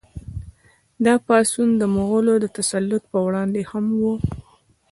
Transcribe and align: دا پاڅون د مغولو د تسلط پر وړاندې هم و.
دا 1.05 1.13
پاڅون 1.25 1.69
د 1.77 1.83
مغولو 1.95 2.33
د 2.39 2.45
تسلط 2.57 3.03
پر 3.11 3.19
وړاندې 3.25 3.61
هم 3.71 3.85
و. 4.01 4.03